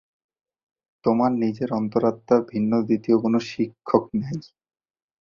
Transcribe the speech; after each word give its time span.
তোমার 1.05 1.31
নিজের 1.43 1.69
অন্তরাত্মা 1.73 2.37
ভিন্ন 2.49 2.71
দ্বিতীয় 2.81 3.17
কোন 3.17 3.33
শিক্ষক 3.49 4.03
নাই। 4.15 4.37